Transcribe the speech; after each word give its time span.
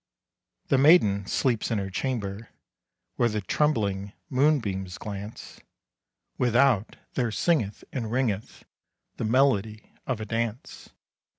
The 0.69 0.79
maiden 0.79 1.27
sleeps 1.27 1.69
in 1.69 1.77
her 1.77 1.91
chamber, 1.91 2.49
Where 3.17 3.29
the 3.29 3.39
trembling 3.39 4.13
moonbeams 4.31 4.97
glance, 4.97 5.59
Without 6.39 6.95
there 7.13 7.31
singeth 7.31 7.83
and 7.93 8.11
ringeth 8.11 8.63
The 9.17 9.25
melody 9.25 9.93
of 10.07 10.19
a 10.19 10.25
dance. 10.25 10.89